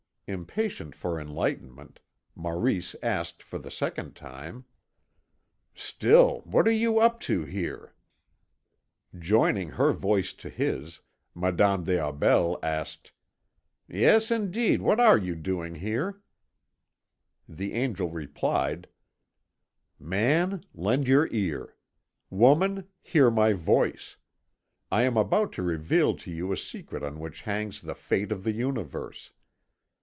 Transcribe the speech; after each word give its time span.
Impatient 0.33 0.95
for 0.95 1.19
enlightenment, 1.19 1.99
Maurice 2.35 2.95
asked 3.03 3.43
for 3.43 3.59
the 3.59 3.69
second 3.69 4.15
time: 4.15 4.63
"Still, 5.75 6.39
what 6.45 6.65
are 6.69 6.71
you 6.71 6.99
up 6.99 7.19
to 7.21 7.43
here?" 7.43 7.93
Joining 9.19 9.71
her 9.71 9.91
voice 9.91 10.31
to 10.31 10.49
his, 10.49 11.01
Madame 11.35 11.83
des 11.83 11.99
Aubels 11.99 12.57
asked: 12.63 13.11
"Yes, 13.89 14.31
indeed, 14.31 14.81
what 14.81 15.01
are 15.01 15.17
you 15.17 15.35
doing 15.35 15.75
here?" 15.75 16.21
The 17.49 17.73
Angel 17.73 18.09
replied: 18.09 18.87
"Man, 19.99 20.63
lend 20.73 21.09
your 21.09 21.27
ear. 21.33 21.75
Woman, 22.29 22.87
hear 23.01 23.29
my 23.29 23.51
voice. 23.51 24.15
I 24.89 25.01
am 25.01 25.17
about 25.17 25.51
to 25.53 25.61
reveal 25.61 26.15
to 26.15 26.31
you 26.31 26.53
a 26.53 26.57
secret 26.57 27.03
on 27.03 27.19
which 27.19 27.41
hangs 27.41 27.81
the 27.81 27.95
fate 27.95 28.31
of 28.31 28.45
the 28.45 28.53
Universe. 28.53 29.33